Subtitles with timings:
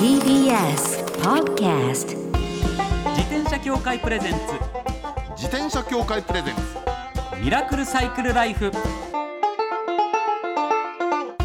[0.00, 2.16] TBS Podcast
[3.14, 4.38] 自転車協会プレゼンツ。
[5.36, 6.60] 自転車協会プレゼンツ。
[7.40, 8.72] ミラクルサイクルライフ。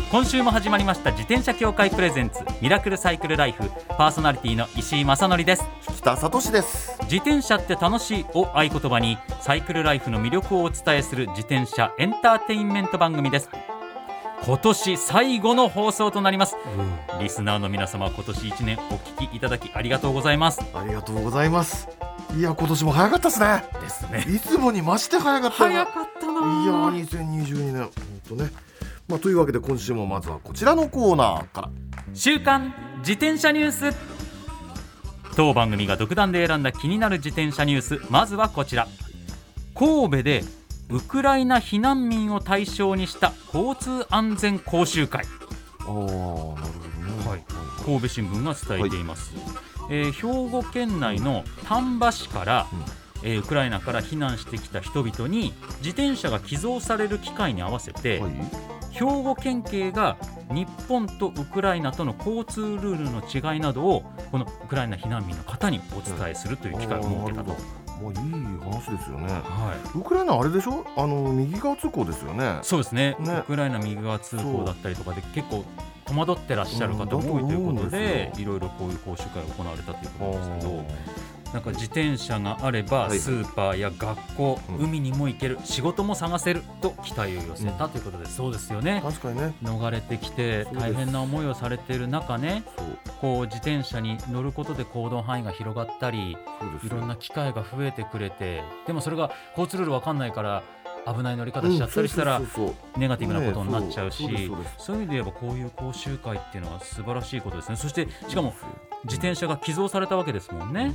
[0.09, 1.11] 今週も始まりました。
[1.11, 2.43] 自転車協会プレゼンツ。
[2.59, 3.69] ミラクルサイクルライフ。
[3.89, 5.63] パーソナリティの石井正則です。
[5.97, 6.97] 北里志です。
[7.03, 13.49] 自転車って楽しいを合言葉にサイクルライフの魅力をお伝えする自転車エンターテインメント番組です
[14.45, 16.55] 今年最後の放送となります。
[17.19, 20.61] リスナーの皆様今年1年お聞きいただきありがとうございます。
[20.75, 21.89] ありがとうございます。
[22.37, 23.63] いや今年も早かったですね。
[23.81, 24.35] ですね。
[24.35, 27.91] いつもに増して早かったよ早かったいやなー2022年本
[28.29, 28.51] 当ね。
[29.07, 31.69] まあというわけで今週もまずはこちらのコーナーから。
[32.13, 33.97] 週刊自転車ニュース。
[35.35, 37.99] 当番組が独断で選んだ気になる自転車ニュース。
[38.11, 38.87] まずはこちら。
[39.73, 40.43] 神戸で
[40.89, 45.25] ウクライナ避難民を対象にした交通安全講習会。
[45.79, 47.27] ああなるほどね。
[47.27, 47.43] はい。
[47.83, 49.33] 神戸新聞が伝えています、
[49.89, 52.67] えー兵庫県内の丹波市から、
[53.23, 58.31] えーウクライナから避難してきた人々に自転車が寄贈される機会に合わせて、はい。
[58.91, 60.17] 兵庫県警が
[60.49, 67.84] 日本とウクライナとの交通ルールの違いなどをこのウクライナ避難民の方にお伝えするという機会を設けたと。
[67.95, 69.33] あーなるほどまあいい話ですよね。
[69.33, 69.97] はい。
[69.97, 70.85] ウクライナあれでしょ？
[70.97, 72.59] あの右側通行ですよね。
[72.61, 73.15] そうですね。
[73.19, 73.39] ね。
[73.39, 75.63] ウクライナ右側通行だったりとかで結構
[76.05, 80.83] 戸惑ってらっしゃる方も多いということでういろいろこういう講習会が行われたということですけどあ
[81.55, 84.85] なんか自転車があればはいスーパーや学校、うん。
[84.87, 89.01] 海にも行ける仕事も探せると期待を寄せたということで、そうですよね。
[89.01, 89.55] ー確かにね。
[89.63, 92.63] 逃れてきて大変な思いをされている中ね
[93.21, 96.37] こう自転車に乗ることで行動範囲が広がったり
[96.83, 100.63] いろんな機会が増えてくれてでもそれが交通ルール分かんないから
[101.07, 102.41] 危ない乗り方しちゃったりしたら
[102.97, 107.77] ネガティブなことになっちゃうしねそういう意味で言えばこういう講習会っていうのは素晴らしいことですね。
[107.77, 108.53] そしてしかも
[109.05, 110.93] 自転車が寄贈されたわけですもんね。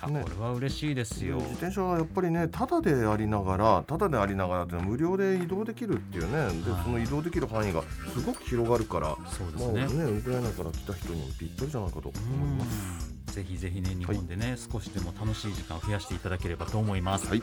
[0.00, 1.36] あねこれは嬉しいですよ。
[1.36, 7.82] 自転車はやっぱりねただでありながらただでありながらって無料で移動できるっていうねではいその移動できる範囲が
[8.14, 9.86] すごく広がるからそうですまあね。
[9.86, 12.20] ねウクライナから来た人にもぴったりじゃないかと思い
[12.58, 13.12] ます。
[13.12, 17.28] うんぜひぜひね日本でね、少しでも楽しい時間を増やしていただければと思います。
[17.28, 17.42] はい。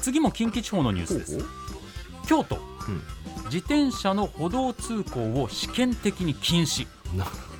[0.00, 1.38] 次も近畿地方のニュースです。
[2.26, 2.58] 京都、う
[2.90, 3.02] ん
[3.44, 6.86] 自転車の歩道通行を試験的に禁止。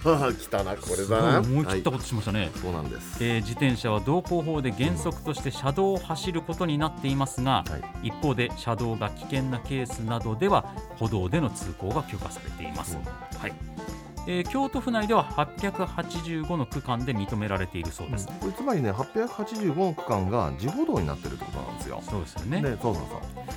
[0.03, 1.39] 来たなこれだな。
[1.41, 2.51] 思い切ったはことしましたね。
[2.55, 3.23] いそうなんです。
[3.25, 8.09] えー自転車は道交法で原則として車道を走ることになっていますが、はい。
[8.09, 10.65] 一方で車道が危険なケースなどでは
[10.99, 12.97] 歩道での通行が許可されています、
[13.39, 13.53] はい
[14.27, 22.03] えー京都府内では885の区間で認められているそうです、これつまりね885の区間が自歩道になってるってことなんですよ。
[22.09, 23.05] そうですよねでそうそう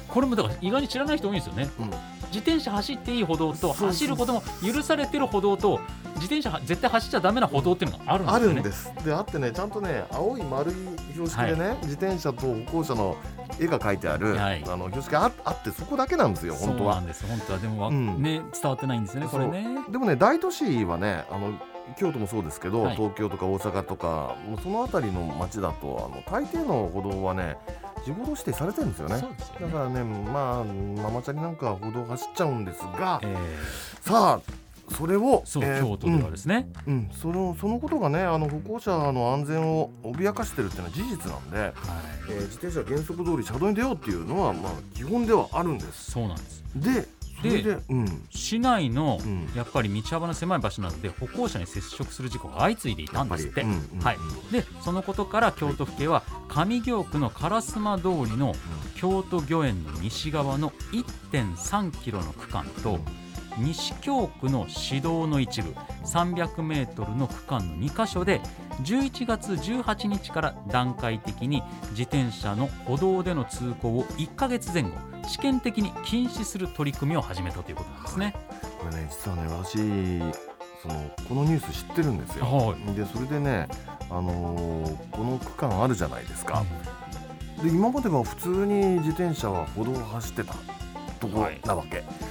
[0.07, 1.85] これもだから意外に知らない人多いんですよねそう。
[1.85, 1.91] うん。
[2.27, 5.81] 自転車走っていい歩道とそうそう走ることも許されてる歩道と
[6.21, 8.53] 自転車は絶対走っちゃダメな歩道っていうのがあるんですね。
[8.53, 8.93] るんです。
[9.03, 10.75] であってねちゃんとね青い丸い
[11.13, 13.17] 標識でね、自転車と歩行者の
[13.59, 14.63] 絵が描いてある、はい。
[14.67, 17.07] あの標識がああってそこだけなんですよ本当はそうなん。
[17.07, 17.59] です本当は。
[17.59, 18.21] でもわ、うん。
[18.21, 19.65] ね伝わってないんですよねこれね。
[19.89, 21.53] でもね大都市はねあの
[21.97, 22.95] 京都もそうですけど、はい。
[22.95, 27.57] 東京とか大阪とかもうその辺りの街だとあの大抵の歩道はね
[28.05, 29.15] 自歩道指定されてるんですよね。
[29.15, 29.21] ね。
[29.59, 30.63] だからねまあ
[31.01, 33.35] ママチャリなんかは歩道走っちゃうんですがえ。
[34.01, 34.60] さあ
[34.97, 37.09] それをーそう、えー京都ではですね、うんうん。
[37.11, 41.73] そのそのことがねあの歩行者の安全を脅かしてるっていうのは事実なんで、はい。
[42.29, 46.11] えー自転車は原則通り車道に出ようっていうのはまあ基本ではあるんです。
[46.11, 46.63] そうなんです。
[46.75, 47.07] で
[47.41, 48.23] でうん。
[48.29, 49.49] 市内のうん。
[49.55, 53.69] やっぱり道幅の狭い場所なので歩行者に接触する事故が相次いでいたんですって、やっ
[54.01, 54.17] ぱり。
[54.17, 58.53] うんうんはい、でそのことから京都府警は上京区の烏丸通りの
[58.95, 60.71] 京都御苑の西側の
[61.31, 62.99] 1.3キロの区間と
[63.57, 65.71] 西京区の市道の一部
[66.05, 68.41] 300メートルの区間の2箇所で
[68.83, 74.91] 11月18日から段階的に自転車の歩道での通行を1ヶ月前後
[75.27, 78.35] 試験的に禁止する取り組みを始めたということなんですね。
[78.79, 80.41] これね実はね私
[80.81, 82.45] そのこのニュース知ってるんですよ。
[82.45, 83.67] はでそれでね、
[84.09, 86.63] あのーこの区間あるじゃないですか。
[87.61, 90.55] で今までは普通に自転車は歩道を走ってた
[91.19, 91.99] ところなわけ。
[91.99, 92.30] そ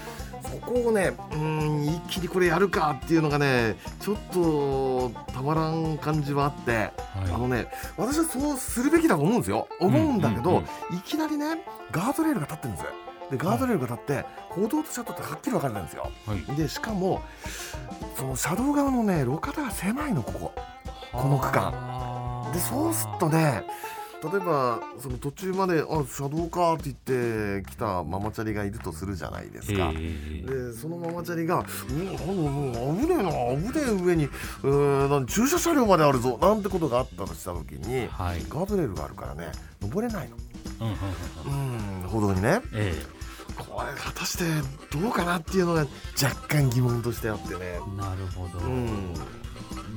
[0.58, 6.90] こをねうーん一気にこれやるかっていうのがねちょっとたまらん感じはあって、はい。
[7.32, 7.66] あのね
[7.96, 9.68] 私はそうするべきだと思うんですよ。
[9.80, 10.62] 思うんだけど、
[10.92, 12.90] いきなりねガードレールが立ってるんですよ。
[13.30, 16.10] でガードレールが立って歩道と車道ってはっきり分かれてるんですよ。
[16.26, 16.56] はい。
[16.56, 17.22] でしかも
[18.16, 20.52] その車道側のね路肩が狭いのここ。
[21.12, 21.72] この区間。
[21.72, 23.64] 間でそうするとね
[24.22, 29.92] 例えばその途中まであ車道かって言って来たママチャリがいるとするじゃないですか。
[29.94, 32.16] えでそのママチャリが「うんなん
[32.98, 33.30] 危ねえな
[33.72, 34.28] 危ねえ上に
[34.62, 38.40] うなん駐車車両まであるぞ」なんてことがあったとした時にはい。
[38.48, 40.36] ガードレールがあるからね登れないの。
[41.48, 42.60] うん歩道にね。
[42.74, 42.94] え
[43.56, 44.44] これ果たして
[44.96, 45.86] どうかなっていうのが
[46.22, 47.58] 若干疑問としてあってね。
[47.62, 49.14] えなるほど、うん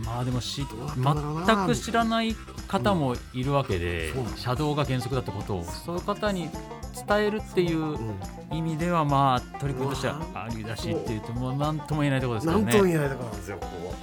[0.05, 0.65] まあでもし
[0.97, 2.35] 全く知らない
[2.67, 6.49] 方もいるわけで、うん車道が原則だってことをそういう方に
[7.07, 8.15] 伝えるっていううん
[8.51, 12.91] 意味ではまあ取り組みとしてはありだしっていうともう何とも言えないところですけどなんともね。
[12.91, 13.93] 言えないところなんですよここ。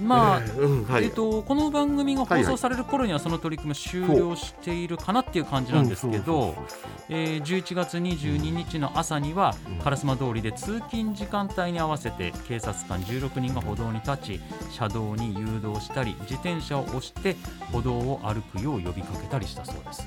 [0.00, 1.04] まあ、ええうんはい。
[1.04, 6.54] えっと、この番組が放送される頃にはその取り組み終了しているかなっていう感じなんですけど、
[7.08, 9.78] えー11月22日の朝にはうん。
[9.78, 14.40] 烏丸通りで通勤時間帯に合わせて警察官16人が歩道に立ち
[14.70, 17.36] 車道に誘導したり自転車を押して
[17.72, 20.06] 歩道を歩くよう呼びかけたりしたそうです。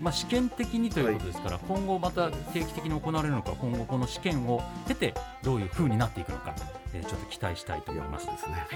[0.00, 6.54] まあ、試験的にということですから、今後また定期的に行われるのか今後この試験を経てどういう風になっていくのか、
[6.94, 8.26] えーちょっと期待したいと思います。
[8.26, 8.66] ですね。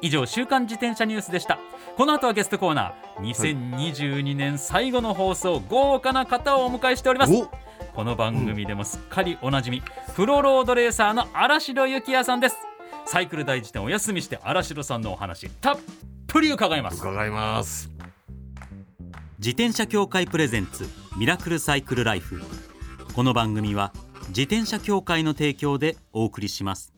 [0.00, 1.58] 以上週刊自転車ニュースでした。
[1.96, 3.34] この後はゲストコーナー。
[3.34, 7.32] 2022年最後の放送豪華な方をお迎えしております。
[7.34, 7.50] お。
[7.94, 9.82] この番組でもすっかりおなじみ、
[10.14, 12.56] プロロードレーサーの荒城幸也さんです。
[13.06, 15.78] サイクル大辞典お休みして荒城さんのお話たっ
[16.26, 17.00] ぷり伺います。
[17.00, 17.90] 伺います。
[19.38, 20.86] 自転車協会プレゼンツ
[21.16, 22.42] ミラクルサイクルライフ。
[23.14, 23.92] この番組は
[24.28, 26.97] 自転車協会の提供でお送りします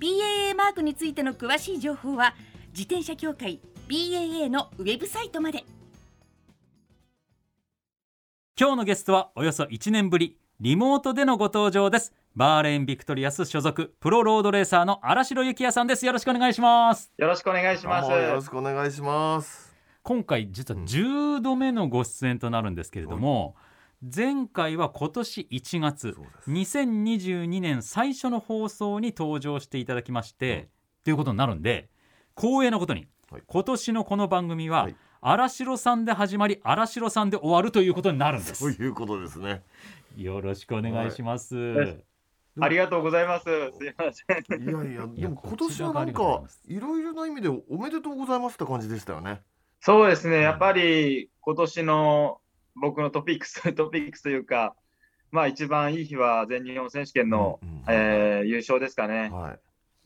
[0.00, 2.34] BAA マークについての詳しい情報は
[2.70, 5.64] 自転車協会 BAA のウェブサイトまで
[8.58, 18.10] 今日のゲストはおよそ1年ぶりリモートでのご登場ですバーレーンビクトリアス所属プロロードレーサーの新城幸也さんですよろしくお願いしますよろしくお願いします。
[18.10, 19.74] あよろしくお願いします。
[20.02, 23.54] 今回実は10度目のご出演となるんですけれども、
[24.04, 26.24] 前回は今年1月そう
[26.54, 30.68] です2022年最初の放送に登場していただきまして、
[31.04, 31.88] ということになるんで
[32.36, 34.96] 光栄なことに、はい今年のこの番組は、はい
[35.26, 39.62] 荒城さんで始まり荒城さんで終わるということになるんですそういうことですね。
[40.18, 42.04] よろしくお願いします、はい
[42.60, 43.44] ありがとうございます。
[43.44, 44.62] すいません。
[44.62, 49.40] いやいや、でもこ今年はなんかいろいろな意味でおめでとうございますって感じでしたよね。
[49.80, 52.38] そうですね、やっぱり今年の
[52.76, 54.74] 僕のトピックス、 トピックスというか、
[55.30, 59.30] まあ一番いい日は全日本選手権の、うんうんえー優勝ですかね。
[59.30, 59.60] はい。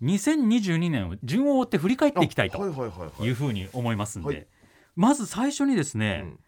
[0.04, 3.24] 2022年を順を追って振り返っていきたいとはいはいはいはい。
[3.24, 4.46] いうふうに思いますんで、はい
[4.96, 6.38] まず最初にですね、うん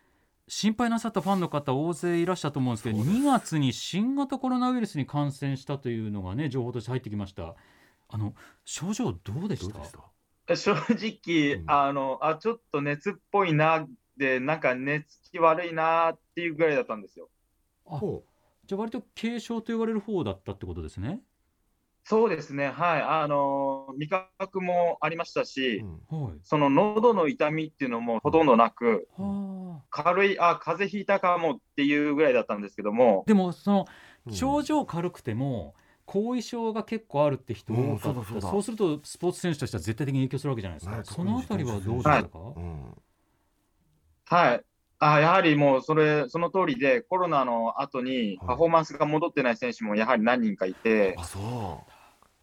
[0.52, 7.54] 心配なさったファンの方大勢いらっしゃると思うんですけどそうです2月に新型コロナウイルスに感染したというのがね情報として入ってきました
[8.08, 8.34] あの
[8.64, 9.74] 症状どうでした？
[9.74, 10.56] どうでした？
[10.56, 13.86] 正直、うんあのあ、ちょっと熱っぽいな、
[14.20, 17.30] で、なんか寝つき悪いなっていうぐらいだったんですよ。
[17.86, 18.22] あほ
[18.66, 21.20] じゃあ割と軽症と言われる方だったってことですね？
[22.04, 25.44] そうですね、はい、あの味覚もありましたう。
[25.46, 25.78] し、
[26.10, 26.26] うん。
[26.26, 26.38] はい。
[26.44, 29.84] その喉の痛みっていうのもほとんどなく、はあ。
[29.88, 33.86] 軽い、あ、風邪ひいたかもっていうぐらいだったんですけども、でもその
[34.26, 34.32] うん。
[34.34, 35.74] 症状軽くても
[36.04, 38.50] 後遺症が結構あるって人多かった、うんそうだそうだ。
[38.50, 42.94] そうするとスポーツ選手としては絶対的に影響するわけじゃないですか、ねそのあたりはどうでしたか、うん。
[44.30, 44.64] はい。
[45.00, 51.84] あやはりもうそれ、その通りで、コロナの後にパフォーマンスが戻ってない選手もやはり何人かいて、あ、そ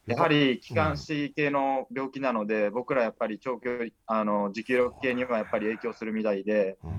[0.05, 0.11] う。
[0.11, 6.87] やはり気管支系の病気なので、僕らやっぱり長距離、あの持久力系にはやっぱり影響するみたいで、う。
[6.87, 6.93] うん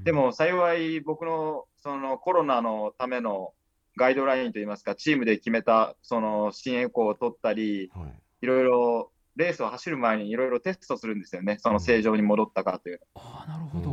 [0.00, 3.52] んでも幸い僕のそのコロナのための
[3.96, 8.12] ガイドラインといいますか、チームで決めたその支援エコーを取ったり、はい。
[8.42, 13.00] いろいろレースを走る前にいろいろテストするんですよね、その正常に戻ったかという。
[13.14, 13.90] ああなるほど、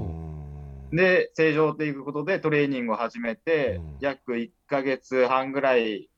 [0.92, 3.98] で、正常ということでトレーニングを始めて、うん。
[4.02, 6.10] 約1ヶ月半ぐらい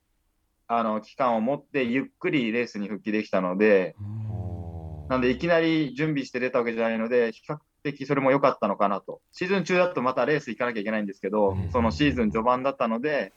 [0.67, 5.07] あの期間を持って、ゆっくりレースに復帰できたので、うん。
[5.09, 9.21] なんでいきなり準備して出たわけじゃないので、比較的それも良かったのかなと。
[9.31, 11.71] シーズン中だとまたレース行かなきゃいけないんですけど、うん。
[11.71, 13.31] そのシーズン序盤だったので、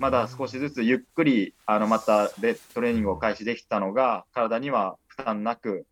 [0.00, 5.84] まだ少しずつゆっくりあのまたレトレーニングを開始できたのが、体には負担なく、うん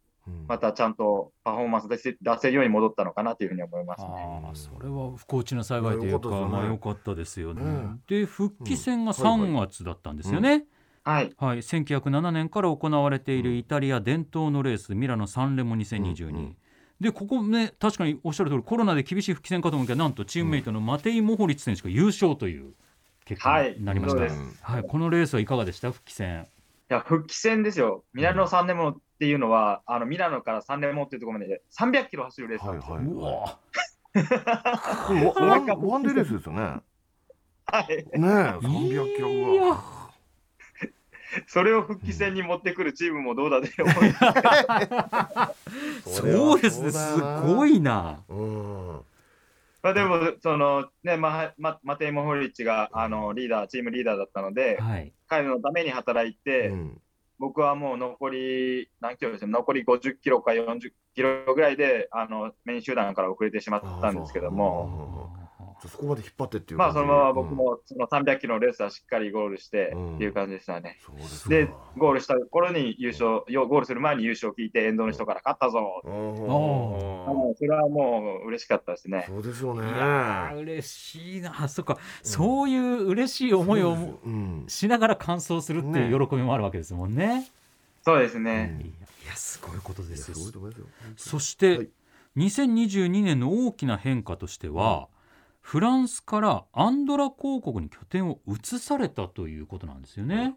[0.48, 4.08] またちゃんとパフォーマンス出せ出せるように戻ったのかなというふうに思いますね。
[4.44, 7.62] ああそれは不幸中の幸いというかまあよかったですよね。
[7.62, 8.16] まあ良かったですよね。
[8.16, 8.20] うん。
[8.20, 9.22] で復帰戦がうん。
[9.22, 9.50] はいはい。
[9.50, 10.64] 3月だったんですよね。
[11.02, 16.56] はい、はい、1907年から行われているイタリア伝統のレースミラノ・サンレモ2022、うんうん
[17.00, 22.74] でここね確かにおっしゃる通りコロナで厳しい復帰戦かと思うけどなんとチームメイトのマテイ・モホリッツ選手が優勝という
[23.24, 24.82] 結果になりました、はいはい。
[24.82, 25.92] このレースはいかがでした？
[25.92, 26.46] 復帰戦。
[26.90, 32.94] いや復帰戦ですよ、ミラノ・サンレモっていうのは、あのミラノからサンレモっていうところまで300キロ走るレースなはいんですよ。
[32.94, 33.58] はいうわ。
[35.10, 36.62] でもワワンデーレースですよね。
[37.66, 37.88] はい。
[37.88, 39.78] ねえ、300キロいや
[41.46, 43.94] それを復帰戦に持ってくるチームもどうだで思い
[46.08, 46.90] そうですね。
[46.90, 47.76] すごい。
[47.76, 48.24] いな。
[48.26, 49.00] うん。
[49.82, 55.12] まあでも、そのね、ままマテイ・モホリッチがあのリーダー、チームリーダーだったので、はい。
[55.28, 57.02] 彼のために働いて、うん
[57.40, 65.39] 僕はもう残り、何キロですね、残り50キロか40キロぐらいで、あのメイン集団から遅れてしまったんですけども、あ
[65.88, 66.92] そこまで引っ張ってっていうまあ。
[66.92, 70.98] そのまま僕もその300キロのレースはしっかりゴールしてうんっていう感じでしたね。
[71.04, 71.50] そうですか。
[71.50, 79.24] で、ゴールした頃に優勝、よゴールする前に優勝を聞いて、沿道の人から勝ったぞ、うんそれはもう嬉しかったですね。
[79.28, 79.86] そうですよね。
[79.86, 83.92] いやー嬉しいな そっか、そういう嬉しい思いを
[84.24, 84.64] うん。
[84.68, 87.48] しながら完走するっていう喜びもあるわけですもんね。
[88.02, 88.66] そうですうね。
[88.66, 88.92] んい
[89.26, 90.36] やすごいことですよ。
[91.16, 91.88] そして、はい
[92.36, 95.08] 2022年の大きな変化としては、
[95.70, 100.56] フランスからアンドラ広告に拠点を移されたということなんですよね。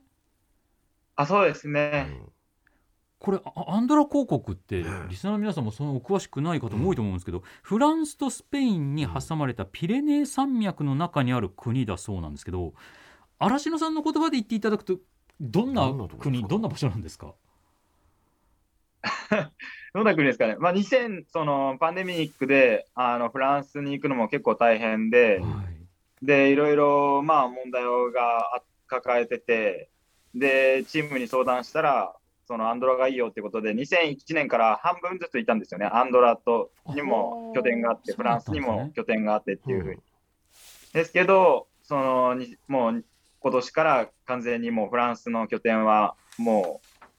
[1.16, 2.02] あ、そうですうね。
[2.02, 2.32] ん。
[3.20, 12.74] これあアンドラ広告ってねリスナーの皆さんもそのお詳しくない方も多いと思うんですけど、フランスとスペインに挟まれたピレネー山脈の中にある国だそうなんですけど
[13.38, 14.98] 嵐野さんの言葉で言っていただくと
[15.40, 17.36] どんな国どんな場所なんですか？
[19.94, 20.56] どんな国ですかね。
[20.60, 25.74] まあ、2000、そのパンデミックであのフランスに行くのも結構大変で、はい
[26.24, 27.84] で、いろいろまあ問題
[28.14, 29.90] があ抱えてて、
[30.34, 32.16] で、チームに相談したら、
[32.48, 35.86] そのアンドラがいいよってことで、2001年から半分ずついたんですよね。
[35.86, 40.02] アンドラとにも拠点があって、フランスにも拠点があってっていうふうに。
[40.94, 43.04] ですけど、そのにもう
[43.40, 47.16] 今年から完全にもうフランスの拠点はもう、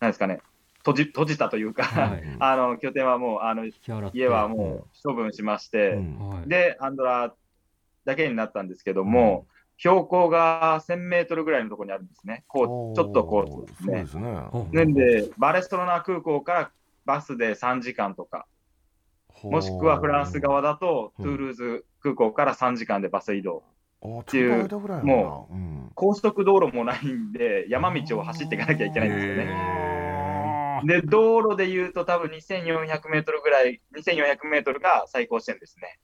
[0.00, 0.40] なんですかね、
[0.84, 2.22] 閉じ閉じたというか、はい。
[2.40, 3.64] あの拠点はもうあの
[4.12, 6.28] 家はもう処分しまして、うん。
[6.28, 7.34] はいで、アンドラ
[8.04, 9.46] だけになったんですけども、
[9.78, 14.00] 標高が1000メートルぐらいのところにあるんですね、こうちょっとこうですね。
[14.02, 14.06] で。
[14.06, 14.32] すね。
[14.72, 16.70] なんで、バレストロナ空港から
[17.04, 18.46] バスで3時間とか、
[19.44, 21.24] もしくはフランス側だと、うん。
[21.24, 23.62] トゥールーズ空港から3時間でバス移動。
[24.04, 24.68] っていう
[25.04, 29.91] もう、うん、高速道路もないんで、山道を走っていかなきゃいけないんですよね。
[30.82, 35.98] へで、道路で言うと、多分2400メートルぐらい、2400メートルが最高地点ですね。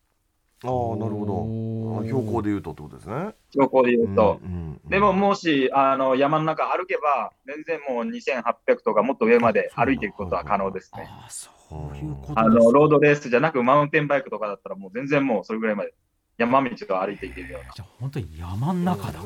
[0.62, 2.04] ーああなるほど。
[2.04, 3.34] 標高で言うとってことですね。
[3.50, 4.40] 標高で言うと。
[4.42, 11.06] うんうんでも、もしあの山の中歩けば、全然もう2800とかもっと上まで歩いていくことは可能ですね。
[11.06, 11.50] ああそ
[11.92, 15.92] ういうことあのロードレースじゃなく、マウンテンバイクとかだったら、もう全然もうそれぐらいまで
[16.38, 17.72] 山道を歩いていけるような。
[17.74, 19.20] じゃあ本当に山の中だ、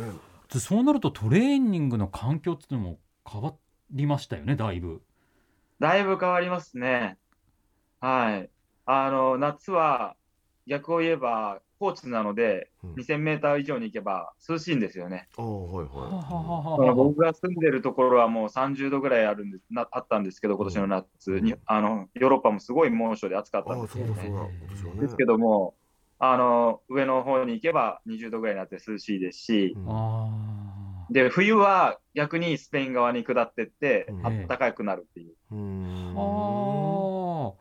[0.59, 2.99] そうなるとトレーニングの環境っていうのも
[3.31, 3.55] 変わ
[3.93, 5.03] りましたよねだいぶ
[5.79, 7.19] だいぶ変わりますね。
[8.01, 8.51] はい。
[8.85, 10.17] あの夏は
[10.67, 15.29] 逆を言えば高地なので、うん2000メーター以上に行けば涼しいんですよね。
[15.39, 23.65] ああはいははその僕が住んでるところはもう30度ぐらいあるんですなあったんですけど、今年の夏に、あのヨーロッパもすごい猛暑で暑かっい。
[23.69, 24.31] ああたんですよね。
[24.31, 25.75] ねですけども、
[26.19, 30.52] あの上の方に行けば20度ぐらいになって涼しいですし、うんあ
[31.13, 35.35] で冬は逆にスペイン側に下ってってうん、あったかくなるっていう。
[35.51, 36.15] うーん。
[36.17, 37.53] ああ。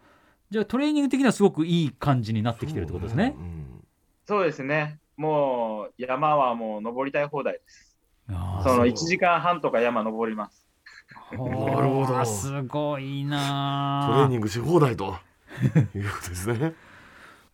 [0.49, 3.35] じゃあトレーニング的にはすごくいい感じになってきてるってことですね。
[3.37, 3.83] うん。
[4.25, 7.97] そうですね、もう山はもう登りたい放題です。
[8.27, 10.65] そのそう1時間半とか山登ります。
[11.31, 12.25] なるほど。
[12.25, 15.15] すごいトなレーニングし放題と。
[15.95, 16.73] いうことですね。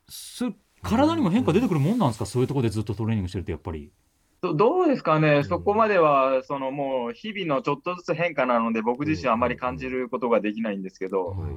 [0.08, 0.46] す
[0.84, 2.26] 体にも変化出てくるもんなんですか？
[2.28, 3.92] そういうところでずっとトレーニングしてるとやっぱり
[4.42, 5.44] どどうですかね、ん。
[5.44, 11.52] そこまでは、そのもう日々のちょっとずつ変化なので、僕自身はあまり感じることができないんですけど、はい。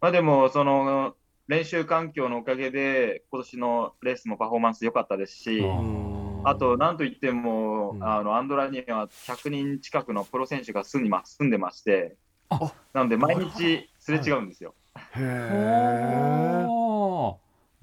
[0.00, 1.14] まあでも、その
[1.46, 5.62] 練習環境のおかげで、今年のレースもパフォーマンス良かったですし、
[6.44, 8.04] ああと、なんといっても、うん。
[8.04, 12.16] あのアンドラには100人近くのプロ選手が住んでます住んでまして
[12.48, 14.74] あ、なので毎日すれ違うんですよ。
[15.16, 16.84] へー。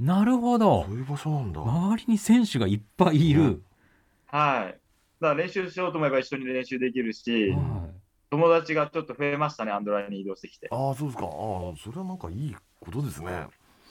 [0.02, 0.86] なるほど。
[0.86, 1.62] そういう場所なんだ。
[1.62, 3.64] 周りに選手がいっぱいいる、
[4.32, 4.80] はい。
[5.20, 7.90] だから練習しようと思えば一緒に練習できるし、は
[8.30, 10.70] 友達がちょっと増えましたね、アンドラに移動してきて。
[10.72, 11.26] ああそうですか。
[11.26, 11.32] ああ
[11.78, 13.28] それはなんかいいことですね。
[13.30, 13.32] い、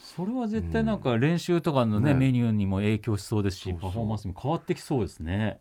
[0.02, 2.18] それは絶対なんか練習とかのね、ね。
[2.18, 3.80] メニューにも影響しそうですしそうそう。
[3.82, 5.60] パフォーマンスも変わってきそうですね。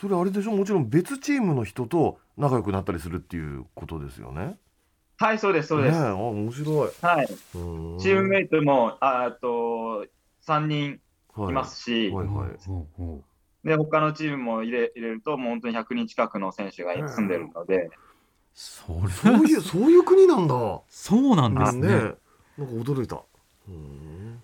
[0.00, 0.52] それあれでしょ？
[0.52, 4.56] もちろん別チームの人と仲良くなったりするっていうことですよね。
[5.18, 6.00] はい、そうです、そうです。
[6.00, 6.90] ねえあ面白い。
[7.00, 7.26] はい。
[7.54, 7.98] うーん。
[8.00, 10.06] チームメイトも、ああと、
[10.40, 11.00] 3人
[11.36, 12.26] はいますし、はい。
[12.26, 13.24] はいほうほ
[13.64, 17.90] で、他のチームも入れ入れると、もう本当に100人近くの選手が住んでるので、う
[18.54, 20.82] それそういう そういう国なんだ。
[20.88, 21.88] そうなんですね。
[21.88, 21.94] ね。
[21.94, 23.22] えなんか驚いた。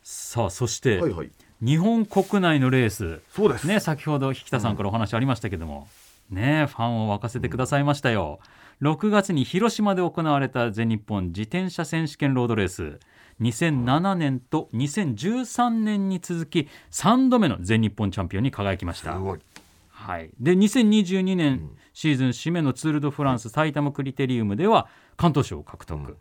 [0.02, 1.30] さあそして、はいはい。
[1.62, 3.20] 日本国内のレース。
[3.30, 3.66] そうです。
[3.66, 5.88] ね先ほど引田さんからお話ありましたけども、
[6.30, 8.40] ねファンを沸かせてくださいましたよ、
[8.80, 12.98] 6月に広島で行われた全日本自転車選手権ロードレース
[13.40, 19.14] 2007年と2013年に続き3度目の全日本チャンピオンに輝きました。
[19.14, 19.40] すごい。
[19.88, 26.16] はい、で2022年んシーズン締めのツール・ド・フランス埼玉クリテリウムでは関東賞を獲得、うん。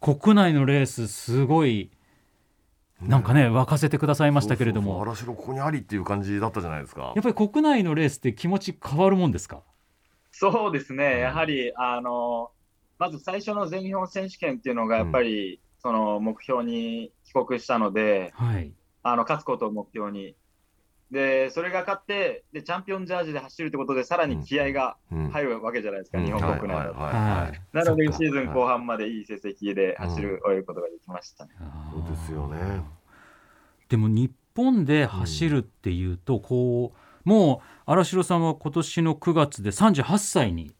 [0.00, 1.90] 国内のレースすごい
[3.00, 5.04] なんかね沸かせてくださいましたけれども。
[5.04, 7.12] そうそうそう荒城ここにありっていう感じだったじゃないですか。
[7.14, 9.62] やっぱり国内のレースって気持ち変わるもんですか？
[10.36, 12.50] そうですね、やはり、あの、
[12.98, 18.72] まず最初の全日本選手権っていうのが、やっぱり、その目標に帰国したので、はい。
[19.02, 20.34] あの勝つことを目標に。
[21.10, 25.28] で、それが勝ってで、チャンピオンジャージで走るってことで、さらに気合がうん。
[25.28, 26.24] 入るわけじゃないですか、うん。
[26.24, 26.98] 日本国内だと。
[26.98, 27.60] はいはいはいはい。
[27.74, 31.50] なので、シーズン後半までいい成績で走る、終えることができましたそ
[31.98, 32.82] うですよね。
[33.90, 40.74] でも日本で走るっていうと、こうもう荒城さんは今年の9月で38歳に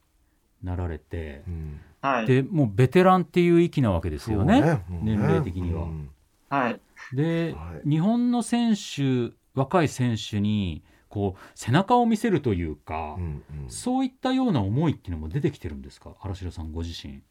[0.63, 2.27] なられて、うんはい。
[2.27, 5.85] でもうベテランっていう域なわけですよねそう年齢的には。
[5.85, 6.11] うん
[6.51, 6.81] はい。
[7.15, 16.15] で、はい日本の選手若い選手にこう背中を見せるというか、うんうんそういったような思いっていうのも出てきてるんですか？
[16.21, 17.23] 荒城さんご自身。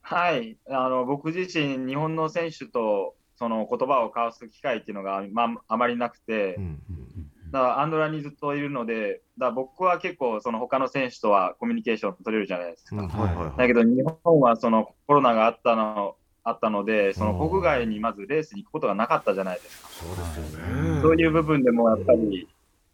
[0.00, 0.56] はい。
[0.70, 12.96] あの、僕自身、日本の選手と、その言葉を交わす機会っていうのが、まあ、あまりなくて、うんうんだからアンドラにずっといるので、だ僕は結構、その他の選手とはコミュニケーション取れるじゃないですか。
[12.96, 19.88] うんはいはいはいだけど、日本はそのコロナがあったのあったので、その国外にまずレースに行くことがなかったじゃないですか。
[19.88, 22.48] そうですよねそういう部分でもやっぱり、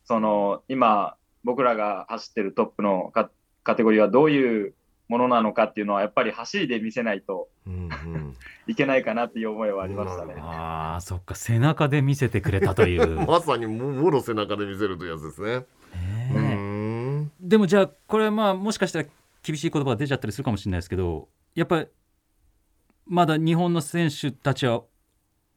[0.04, 3.30] その今、僕らが走ってるトップのカ
[3.62, 4.74] カテゴリーはどういう
[5.08, 8.36] ものなのかっていうのは、やっぱり走りで見せないとうんうん。
[8.66, 10.34] いけないかなっていう思いはありましたね。
[10.38, 11.34] ああそっか。
[11.34, 13.20] 背中で見せてくれたという。
[13.26, 15.66] まさにももろ背中で見せるというやつですね。
[17.40, 19.08] でもじゃあこれはまあもしかしたら
[19.42, 21.88] 厳しい言葉が出ちゃったりするかもしれないですけどやっぱり
[23.06, 24.84] まだ日本の選手たちは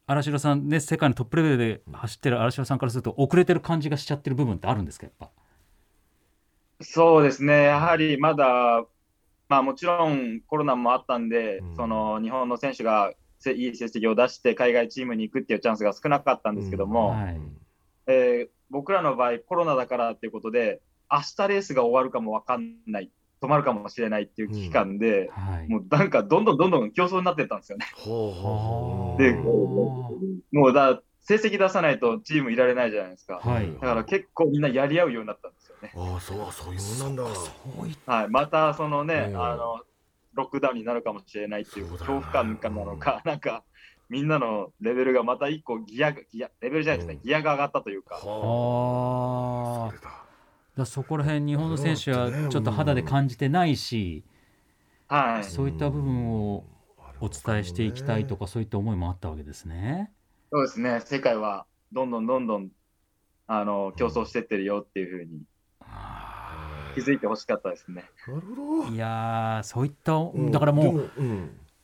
[0.08, 5.30] 荒城さんね世界のトップレベルで走ってる荒城さんからすると遅れてる感じがしちゃってる部分ってあるんですかやっぱ。
[6.82, 8.84] そうですね、やはりまだ、
[9.48, 11.76] まあ、もちろんコロナもあったんで、うん。
[11.76, 17.40] その日本の選手がせいい成績を出して海外チームに行くっていうチャンスが少なかったんですけども、はい。
[18.08, 20.82] えー僕らの場合、コロナだからっていうことで、
[21.12, 25.70] 明日レースが終わるかも分かんない、止まるかもしれないっていう危機感で、はい。
[25.70, 27.86] もうなんかどんどんどんどん競争になっていったんですよね。
[27.96, 29.34] ほうほうほうで
[30.52, 33.40] もうだ成績出さないとチームいられないじゃないですか。
[33.44, 33.74] はい。
[33.74, 35.92] だから結構みんなやり合うようになったんですよね。
[35.96, 37.36] ああそうそういうもんなんだ。
[37.36, 37.52] そ
[37.84, 39.42] ういっはい、またそのね、うん。
[39.42, 39.82] あの
[40.34, 43.64] ロックダウンになるかもしれないっていう恐怖感かなのか、なんか
[44.10, 47.22] みんなのレベルがまた一個ギアがギアレベルじゃないですね、うん。
[47.22, 48.18] ギアが上がったというか、あ。
[48.18, 48.22] あ。
[48.22, 50.86] それだ。
[50.86, 54.26] そこら辺日本の選手はねちょっと肌で感じてないし、
[55.08, 56.66] はい、そういった部分を
[57.22, 60.12] お伝えしていきたいとかそういった思いもあったわけですね。
[60.52, 62.70] そうですね、世界はどんどんどんどん
[63.48, 65.44] あの競争してってるよっていうふうに
[66.96, 68.06] 気づいてほしかったですね。
[68.28, 68.90] なるほど。
[68.90, 70.52] いやーそういったうん。
[70.52, 71.10] だからもう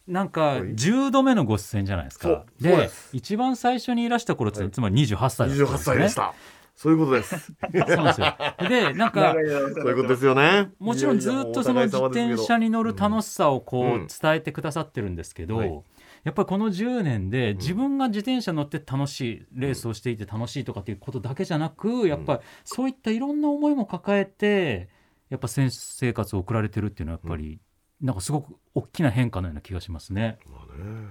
[0.08, 0.62] なんかはい。
[0.74, 2.46] 10度目のご出演じゃないですか。
[2.60, 5.98] で一番最初にいらした頃つまり28歳だったん28ですよね。
[5.98, 6.34] 歳でした。
[6.74, 7.36] そういうことです。
[7.38, 8.36] そうですよ。
[8.70, 10.72] でなんかそういうことですよね。
[10.80, 15.84] もちろんずっとその自転車に乗る楽しさをこう伝えてくださってるんですけど、はい
[16.24, 24.90] やっぱりこの10年で自分が自転車乗って楽しいレースをしていて楽しいとかっていうことだけじゃなくやっぱりそういったいろんな思いも抱えて
[25.30, 27.60] やっぱ選手生活を送られてるっていうのはやっぱり
[28.02, 30.38] なんかすごく大きな変化のような気がしますね。
[30.48, 31.08] まあね。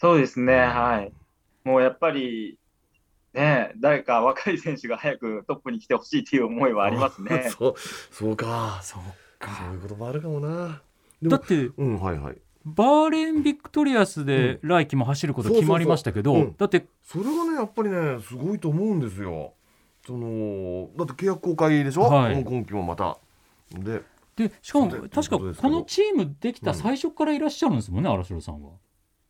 [0.00, 1.12] そうですね、はい。
[1.64, 2.58] もうやっぱり、
[3.34, 7.50] ね、誰か若い選手が早くトップに来てほしいという思いはありますね。
[7.56, 7.74] そう
[8.10, 8.80] そうか。
[8.82, 9.02] そう
[9.40, 10.82] そういうこともあるかもな。
[11.22, 19.54] だってうんはいはいバーレーンビクトリアスで来季も走ること決まりましたけど、だってそれがねやっぱりねすごいと思うんですよ。
[20.06, 22.44] そのだって契約更改でしょ、はい。
[22.44, 23.18] 今季もまた。
[23.70, 24.02] で
[24.36, 28.70] でしかも確かこのチームできた最初からいらっしゃるんですもんね、新城さんは。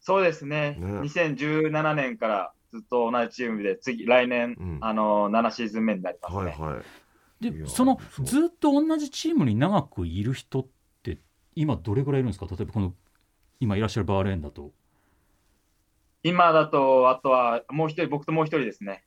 [0.00, 0.76] そうですね。
[0.78, 1.00] ね。
[1.00, 4.78] 2017年からずっと同じチームで、次、来年、うん。
[4.80, 6.42] あの7シーズン目になりますね。
[6.42, 7.50] はいはい。
[7.50, 10.66] でそのずっと同じチームに長くいる人っ
[11.02, 11.18] て
[11.54, 12.46] 今どれぐらいいるんですか？
[12.46, 12.94] 例えばこの
[13.60, 14.70] 今いらっしゃるバーレーンだと。
[16.22, 19.04] 今だと、あとはもう一人、僕ともう一人ですね。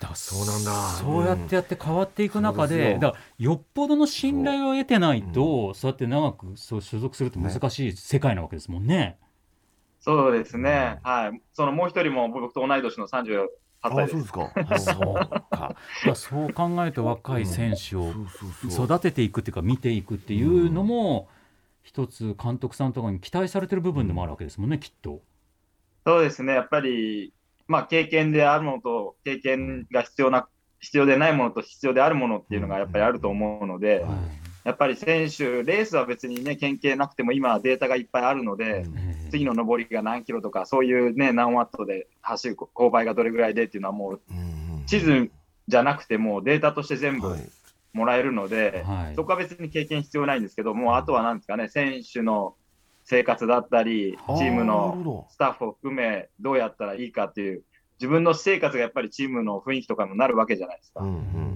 [0.00, 0.72] だそうなんだ。
[1.00, 9.18] そうやってやって変わっていく中で,、そうですよだからよっぽどの信頼を得てないとそう,、やって長くそう所属するって難しい世界なわけですもんね。
[10.00, 11.40] そうですね、はい。
[11.52, 13.46] そのもう一人も僕と同い年の38
[13.82, 14.10] あ歳です。
[14.10, 14.52] そうですか。
[14.68, 15.14] あ そう
[15.50, 15.76] か。
[16.14, 18.12] そう考えると若い選手を
[18.70, 21.28] 育てていくっていうか見ていくっていうのも
[21.86, 25.22] 一つ監督さんとかに期待されてる部分でもあるわけですもんねきっと。
[26.04, 27.32] そうですね、やっぱり、
[27.68, 30.48] まあ、経験であるものと、経験が必要な、
[30.80, 34.04] 必要でないものと必要であるものっていうのがやっぱりあると思うので、
[34.64, 38.84] やっぱり選手、レースは別にね、県警なくても今はデータがいっぱいあるので、
[39.30, 44.20] 次の上りが何キロとか、そういうね、何ワットで走る勾配がどれぐらいでっていうのはもう、
[44.86, 45.30] 地図
[45.68, 47.40] じゃなくてもうデータとして全部はい
[47.96, 49.14] もらえるので、はい。
[49.16, 52.54] そこは別に経験必要ないんですけど、もうあとはなんですかね、選手の
[53.04, 57.64] 生活だったり、チームのスタッフを含め、どうやったらいいかっていう、
[57.98, 61.00] 自分の私生活がやっぱりチームの雰囲気とかにもなるわけじゃないですか。
[61.00, 61.46] うんうん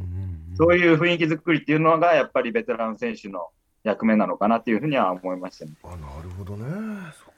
[0.56, 3.48] そういう雰囲気作りっていうのが、やっぱりベテラン選手の
[3.82, 5.72] 役目なのかなっていうふうには思いましたね。
[5.84, 6.66] あなるほどね。
[7.24, 7.29] そ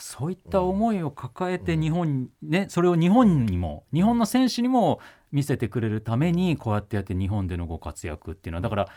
[0.00, 5.00] そういった思いを抱えて日本にねそれを日本にも日本の選手にも
[5.32, 8.88] 見せてくれるためにこうやってやって日本でのご活躍っていうのはだから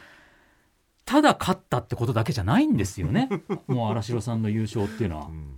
[1.06, 3.30] ただ勝ったってことだけじゃないんですよね。
[3.68, 5.26] もう荒城さんの優勝っていうのは。
[5.28, 5.32] う。
[5.32, 5.58] ん。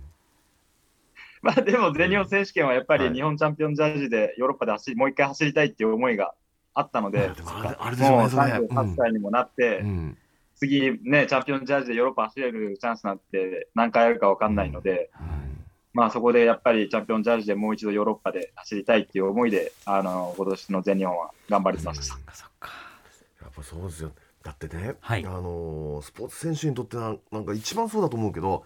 [1.40, 5.66] まあでも全日本選手権はやっぱはいり日本チャンピオンジャージでヨーロッパで走り、もう一回走りたい。
[5.66, 6.34] っていう思いが
[6.74, 10.18] あったので、でもあれあれでしょうもうねそれ38歳にもなって、うん
[10.56, 15.10] 次ね、チャンピオンジャージでヨーロッパ走れるチャンスなんて何回あるか分かんないので、
[15.92, 22.14] まあそこでやっぱりチャンピオンジャージでもう一度ヨーロッパで走りたいっていう思いで、あの今年の全日本は頑張りました。
[22.14, 22.20] や
[23.48, 24.12] っぱそうですよ。
[24.42, 25.26] だってね、はい。
[25.26, 28.64] あのースポーツ選手にとってはなんか一番そうだと思うけど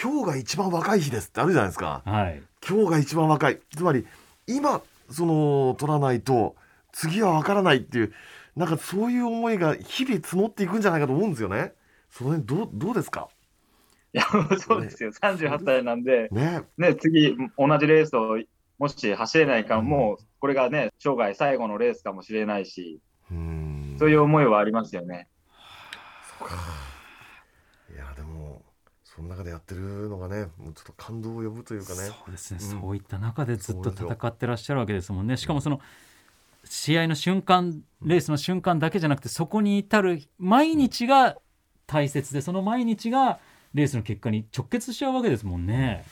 [0.00, 2.02] 今日が一番若い日ですってあるじゃないですか。
[2.04, 2.42] はい。
[2.68, 3.58] 今日が一番若い。
[3.76, 4.06] つまり
[4.46, 6.54] 今その取らないと
[6.92, 8.12] 次は分からないっていう
[8.56, 11.72] なんかそういう思いが日々積もっていくんじゃないかと思うんですよね。
[12.10, 13.28] その辺どうどうですか？
[14.12, 14.24] いや、
[14.58, 16.64] そうですよ、38歳なんで、ね。
[16.76, 18.38] ね、次、同じレースを
[18.78, 23.96] もし走れないか、もうこれがね、生涯最後のレースかもしれないし、うん。
[23.98, 25.28] そういう思いはありますよね。
[26.38, 26.56] そうか
[27.94, 28.62] いやでも
[29.04, 32.00] その中でやってるのがねもうちょっと感動を呼ぶというかね。
[32.00, 32.80] そうですね、うん。
[32.80, 35.36] そういった中でずっと戦ってらっしゃるわけですもんね。
[35.36, 35.80] しかもその
[36.74, 41.36] 試合の瞬間レースの瞬間だけじゃなくてそこに至る毎日が
[41.86, 43.40] 大切でその毎日が
[43.74, 46.02] レースの結果に直結しちゃうわけですもんね。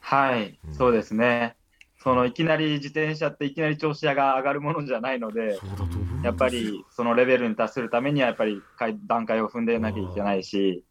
[0.00, 1.54] はい、うんそうですね。
[2.02, 10.82] そのいきなり自転車っていきなり調子が上がるものじゃないので、そうだと思うんですやっぱりそのレベルに達するためにはやっぱり階段階を踏んでなきゃいけないし、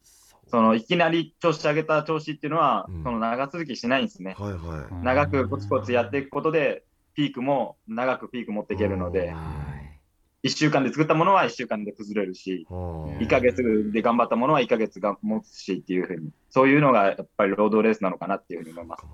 [0.48, 4.38] そのいきなり調子上げた調子っていうのは、うんその長続きしないんですね。
[4.40, 9.34] はいはい長くコツコツやっていくことで、ピークも長くピーク持っていけるので、
[10.44, 19.06] 1週間で作ったものは1週間で崩れるし、は1ヶ月で頑張ったものは1ヶ月が持つしっていうふうに、そういうのがやっぱりロードレースなのかなっていうふうに思います。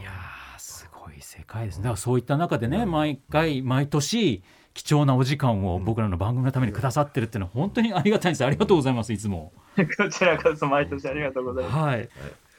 [0.00, 1.84] いやーすごい世界ですね。
[1.84, 4.42] だからそういった中でね毎回毎年
[4.74, 8.44] 貴重なお時間を僕らの番組のためにくださってるっていうのは本当にありがたいんです。
[8.44, 9.52] ありがとうございますいつも。
[9.76, 11.76] こちらこそ毎年ありがとうございます。
[11.76, 12.08] はい、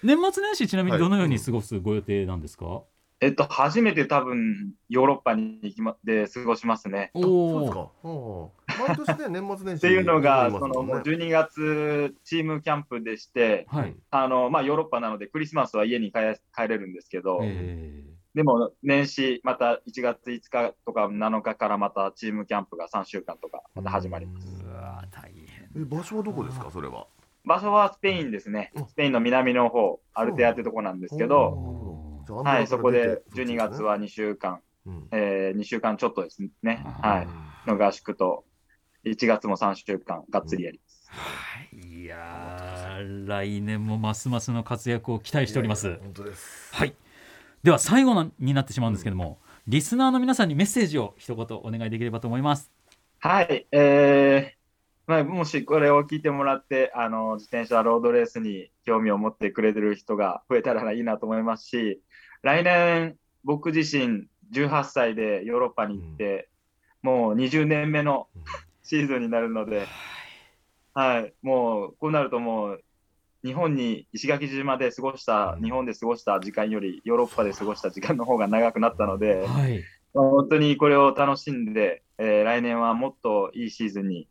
[0.04, 2.84] 年末年始ちなみにどのように過ごすご予定なんですか、
[3.24, 7.12] えっと、初めて多分ヨーロッパに行きまで過ごしますね。
[7.16, 7.80] そうおおですか。
[7.80, 16.20] はあ毎年ね年末年始っていうのが、日そのもう本にいますもんね12月、チームキャンプでして、はい、あのまあ、ヨーロッパなので、クリスマスは家に帰
[16.56, 18.04] 帰れるんですけど、え
[18.34, 24.48] でも年始、また1月5日とか7日からまたチームキャンプが3週間とか、また始まります。
[24.48, 27.06] ー、うわー大変え場所はどこですかそれは？
[27.44, 28.72] 場所はスペインですね。
[28.76, 31.81] うん、スペインの南の方、アルテアってとこなんですけど、
[32.30, 35.08] はい、そこで12アンドラから出て月は2週間、うん。
[35.12, 37.28] えー、2週間ちょっとですね、あはい、
[37.68, 38.44] の合宿と、
[39.06, 41.10] 1月も3週間、がっつりやります。
[41.74, 41.92] い。
[42.12, 45.98] やー来年もますますの活躍を期待しております。
[46.02, 46.76] 本当です。
[46.76, 46.94] はい。
[47.64, 52.72] では最後のになってしまうんですけども、リスナーの皆さんにメッセージを一言お願いできればと思います。
[53.20, 54.62] はい、えー
[55.08, 62.02] まあ、もしこれを聞いてもらって、あの自転車ロードレースに興味を持ってくれてる人が増えたらいいなと思いますし、
[62.44, 66.50] 来年、僕自身18歳でヨーロッパに行って、
[67.02, 68.28] もう20年目の
[68.84, 69.88] シーズンになるので、
[70.94, 72.84] はい、もうこうなるともう、
[73.44, 79.84] 日本に石垣島で過ごした、日本で過ごした時間よりヨーロッパで過ごした時間の方が長くなったので、はい。
[80.14, 84.28] まあ本当にこれを楽しんで、えー来年はもっといいシーズンに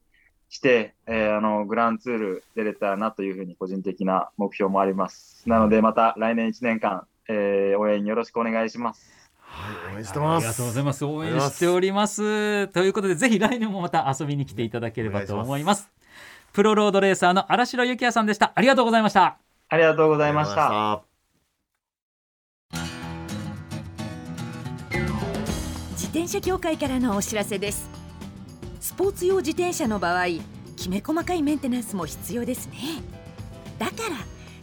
[0.48, 5.48] して、えーあのグランツール出れたらなというふうに個人的な目標もあります。
[5.48, 9.10] なのでまた来年1年間、えー応援よろしくお願いします。
[9.38, 11.04] はい応援してますありがとうございます。
[11.04, 12.68] 応援しております。
[12.68, 15.90] ということで、ぜひ来年もまた遊びに来ていただければと思います。
[16.52, 18.52] プロロードレーサーの荒城幸也さんでした。
[18.54, 19.38] ありがとうございました。
[19.68, 21.02] ありがとうございました。
[25.92, 27.88] 自転車協会からのお知らせです
[28.80, 30.26] スポーツ用自転車の場合
[30.74, 32.74] きめ細かいメンテナンスも必要ですね
[33.78, 34.16] だから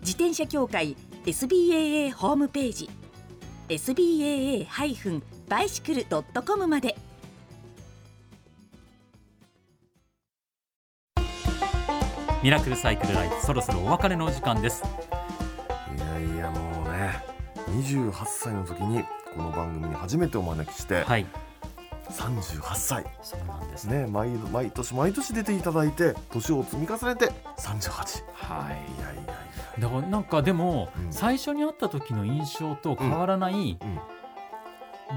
[0.00, 2.88] 自転車協会 SBAA ホームページ
[3.68, 6.96] SBAA-bicycle.com まで
[12.42, 14.84] ミラクルサイクルライフ、そろそろお別れのお時間です。
[15.96, 17.24] いやいやもうね
[17.70, 19.02] 28歳の時に
[19.34, 21.26] この番組に初めてお招きして、はい。
[22.08, 24.04] 38歳そうなんですね。
[24.04, 28.74] ね毎毎年毎年出ていただいて年を積み重ねて38はい。
[28.96, 29.35] いやいやいや
[29.78, 31.12] だからなんかでも、うん。
[31.12, 33.98] 最初に会った時の印象と変わらない、うん。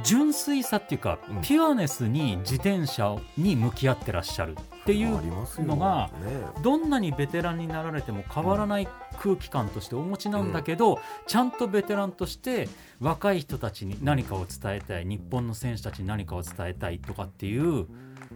[0.04, 1.42] 純粋さっていうか、うん。
[1.42, 5.20] ピュアネスに自転車に向き合ってらっしゃるっていう
[5.66, 6.62] のがね。
[6.62, 8.88] どんなにベテランになられても変わらない
[9.20, 12.70] 空気感としてお持ちなんだけど、ちゃんとベテランとして
[13.00, 15.06] 若い人たちに何かを伝えたい。
[15.06, 17.88] 日本の選手たちに何かを伝えたいとかっていう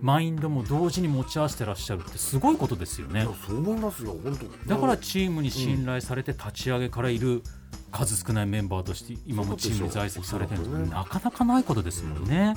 [0.03, 3.25] マインドも同時に持ち合わせてらっしゃるってすごいことですよね。
[3.47, 7.41] そう思いますよ本当だからチームに信頼されて立ち上げからいる
[7.89, 12.53] 数少ないメンバーとして今もチームに在籍されてるなかなかないことですもんね。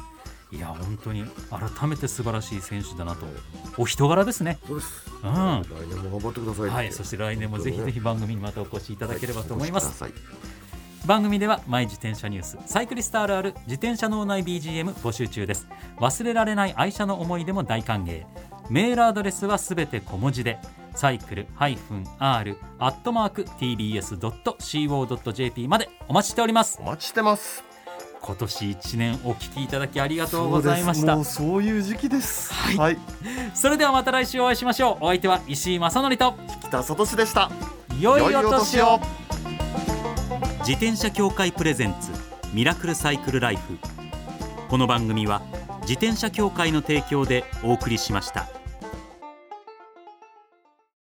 [0.51, 3.27] いや本当に改めて素晴らしい選手だなと。
[3.79, 4.59] お人柄ですね。
[4.67, 5.31] そうです、うん。
[5.31, 10.03] 来年も頑張ってくださいはい、そして来年もぜひぜひ番組にまたお越しいただければと思います。
[10.03, 10.13] はい
[11.07, 15.69] 番組ではマイ自転車ニュースサイクリストあるある自転車脳内 BGM 募集中です。
[15.99, 18.25] 忘れられない愛車の思い出も大歓迎。
[18.71, 20.59] メールアドレスはすべて小文字で
[20.97, 21.87] サイクル -r
[22.19, 22.43] ア
[22.89, 23.43] ットマーク
[24.41, 26.79] tbs.co.jp までお待ちしております。
[26.81, 27.63] お待ちしてます。
[28.21, 31.15] 今年1年お聞きいただきありがとうございました。
[31.15, 31.41] そうです。
[31.41, 32.53] もうそういう時期です。
[32.53, 32.77] はい。
[32.77, 32.99] はい、
[33.55, 35.05] それではまた来週お会いしましょう。
[35.05, 37.49] お相手は石井正則と北里志でした。
[38.01, 38.99] 良いお年を
[40.67, 42.11] 自転車協会プレゼンツ
[42.53, 43.79] ミラクルサイクルライフ
[44.69, 45.41] この番組は
[45.83, 48.56] 自転車協会の提供でお送りしました。